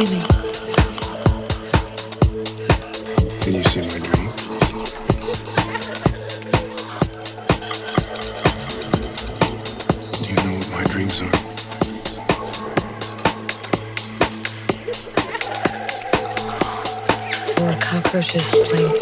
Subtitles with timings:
[0.00, 0.08] Can
[3.54, 4.30] you see my dream?
[10.16, 11.30] Do you know what my dreams are?
[17.78, 18.99] Cockroaches playing.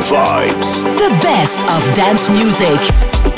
[0.00, 0.82] Club Vibes.
[0.98, 3.35] The best of dance music.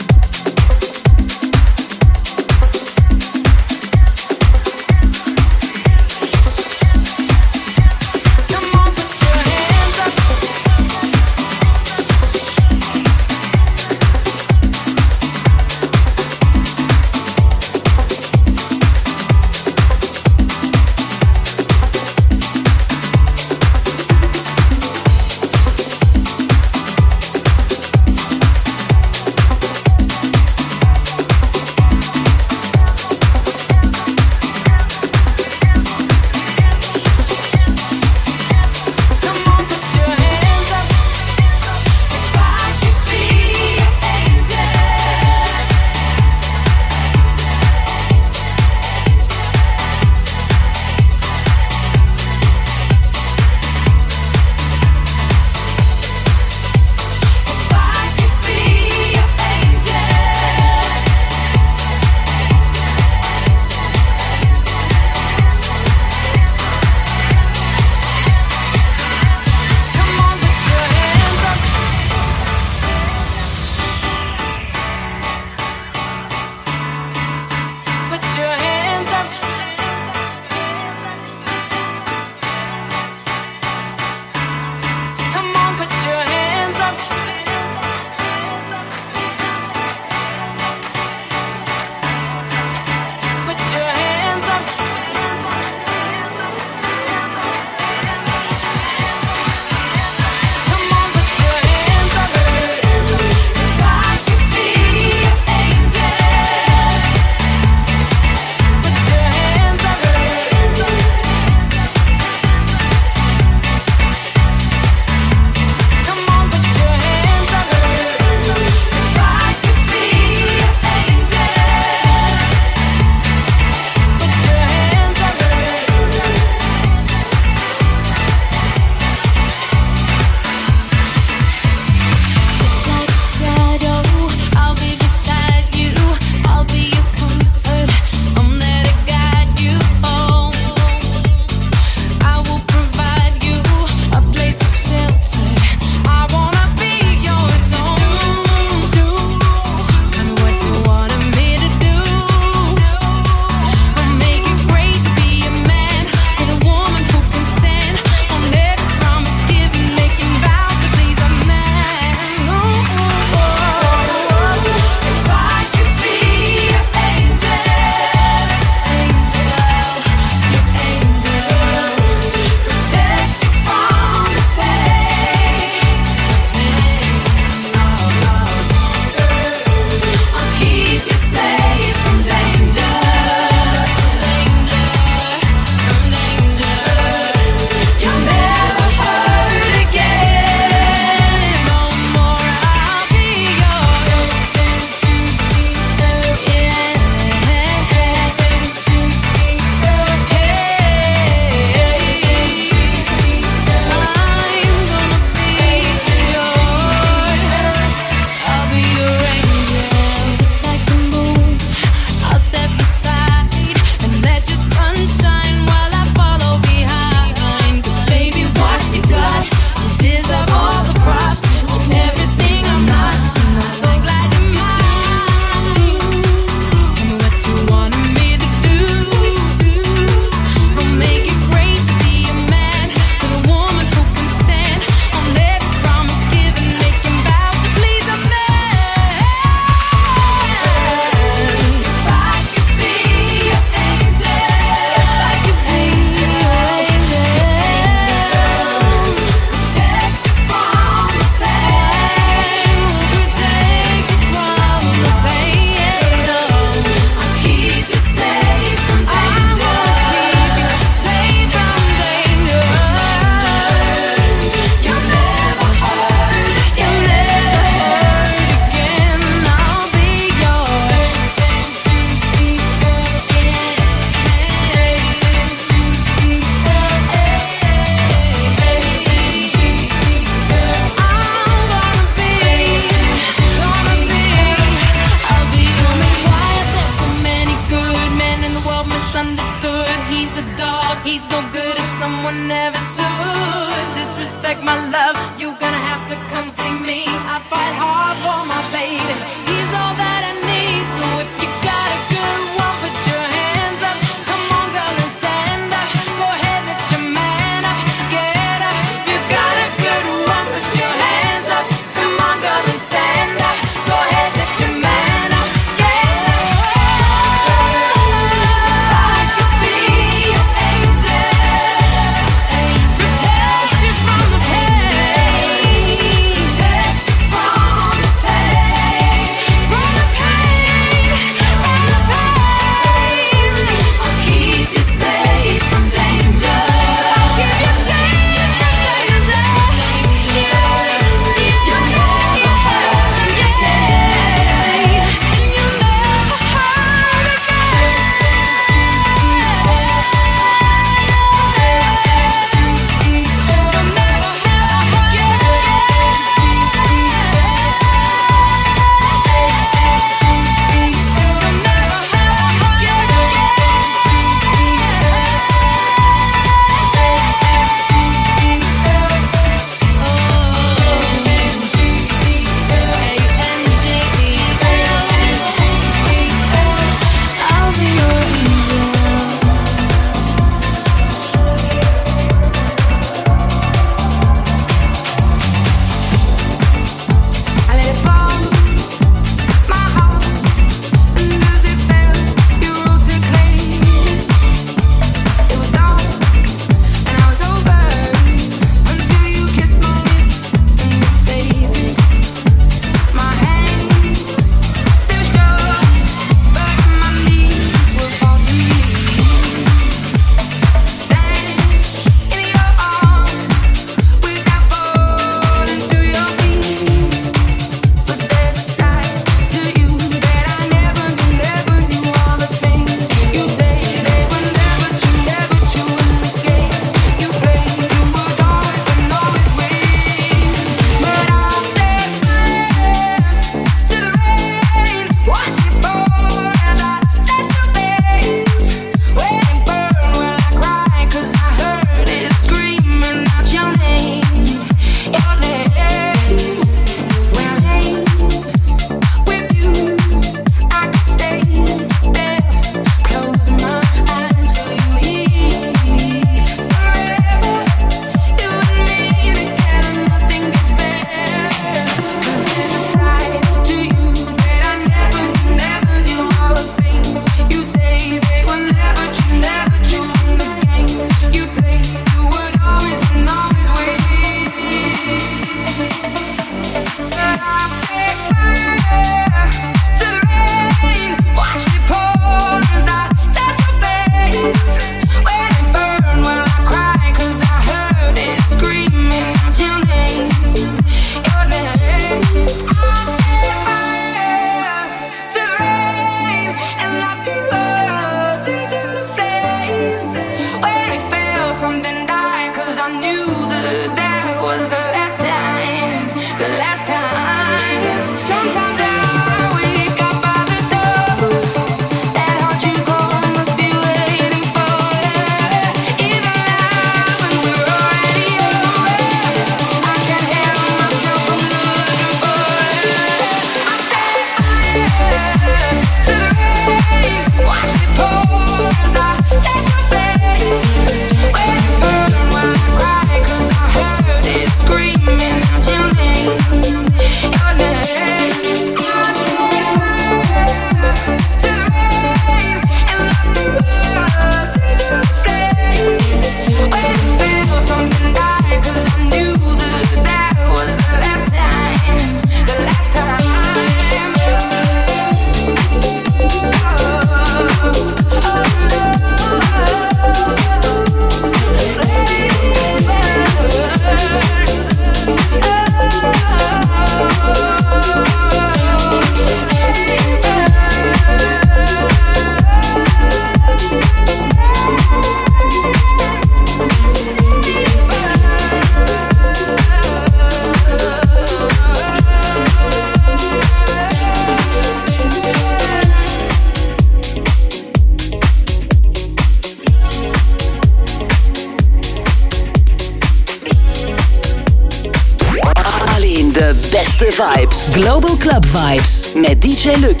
[597.16, 600.00] Vibes, Global Club Vibes met DJ Luc.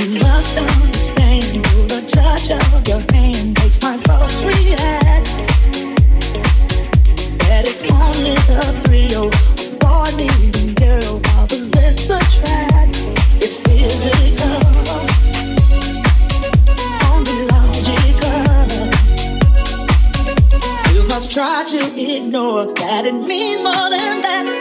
[0.00, 1.62] You must understand
[1.92, 5.28] the touch of your hand makes my pulse react.
[7.44, 12.96] That it's only the thrill of boy meeting girl opposites attract.
[13.44, 14.56] It's physical.
[17.12, 18.40] only logical.
[20.94, 24.55] We must try to ignore that it means more than that.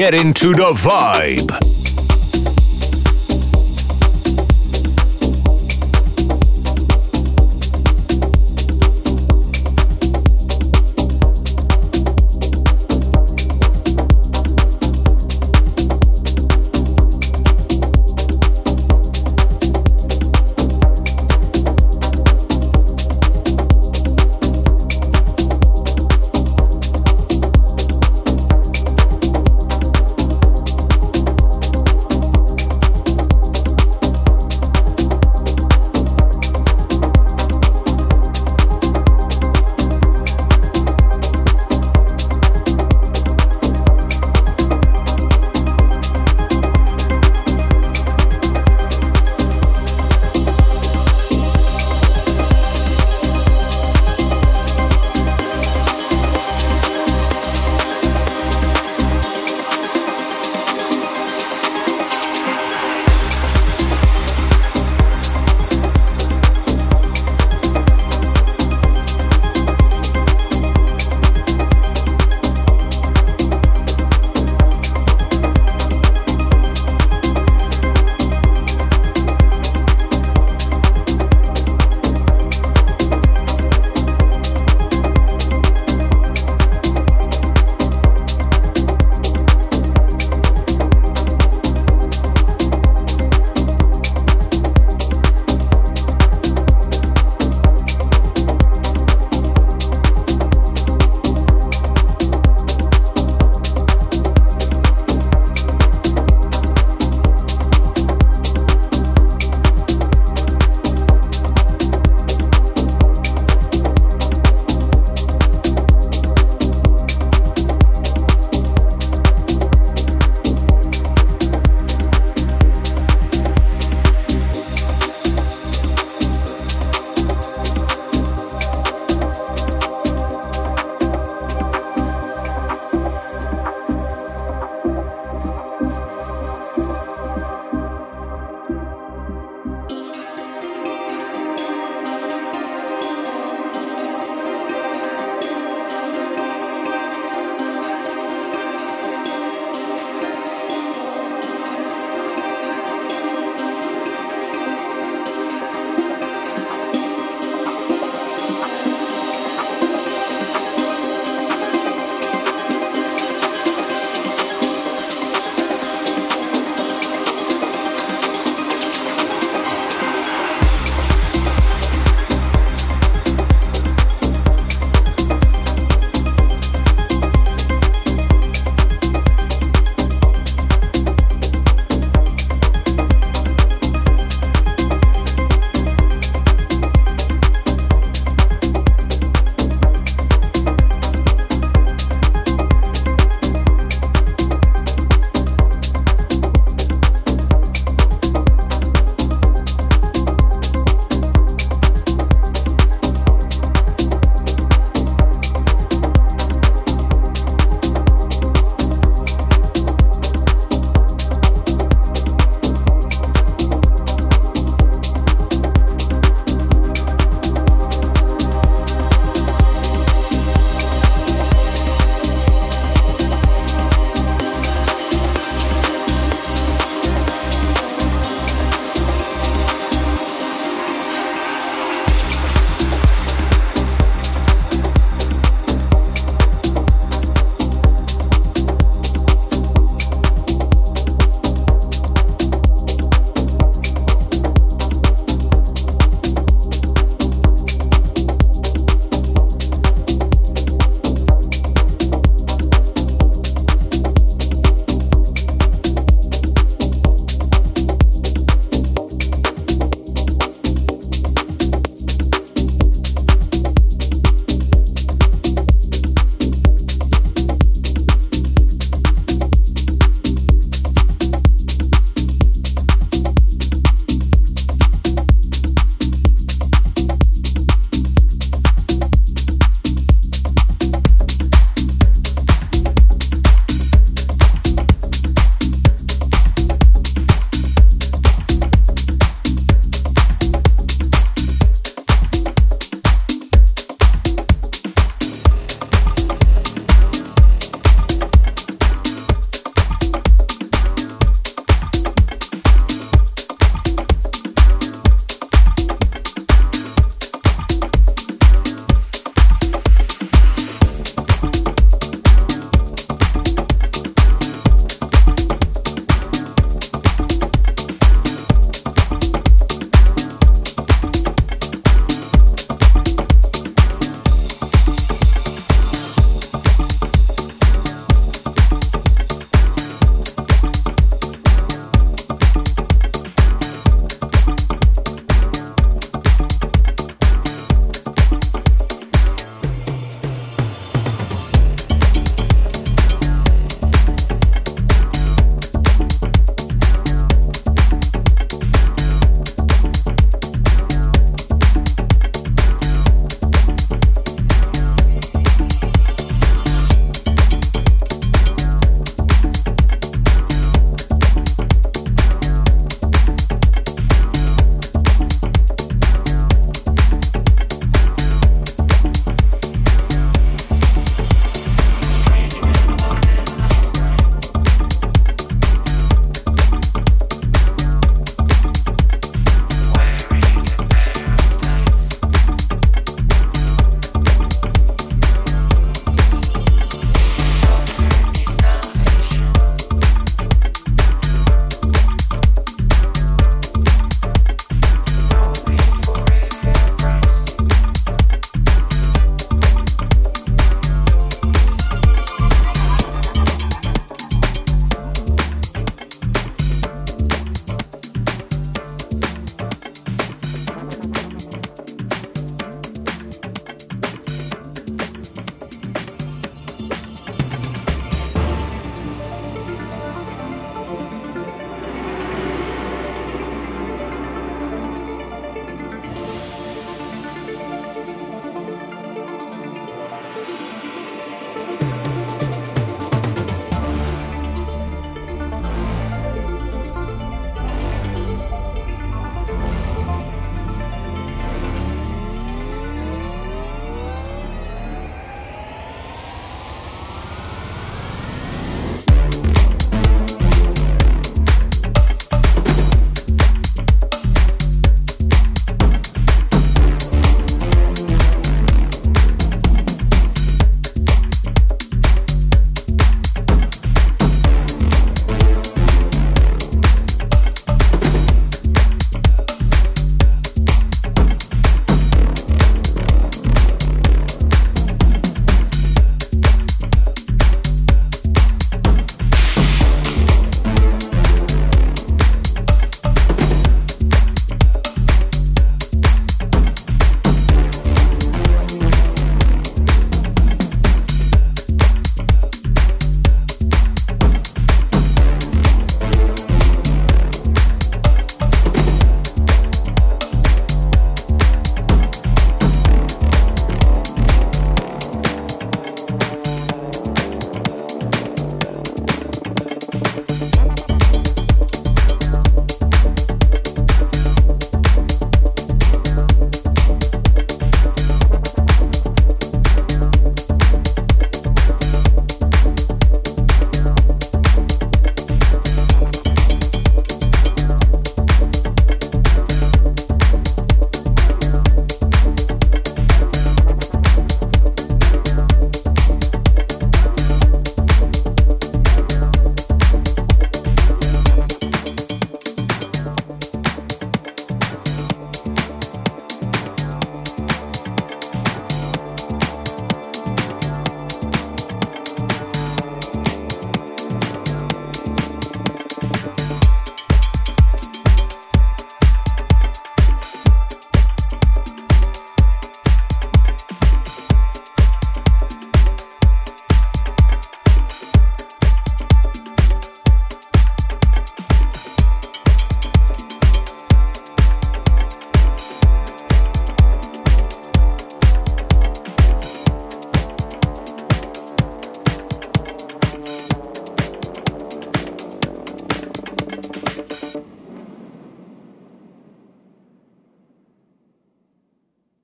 [0.00, 1.79] Get into the vibe.